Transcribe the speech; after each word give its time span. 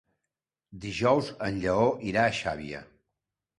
Dijous 0.85 1.29
en 1.49 1.61
Lleó 1.67 1.85
irà 2.13 2.25
a 2.25 2.35
Xàbia. 2.41 2.83